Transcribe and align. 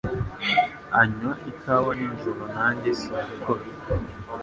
anywa 0.99 1.33
ikawa 1.51 1.91
nijoro 1.99 2.43
Nanjye 2.55 2.89
simbikora 3.01 3.63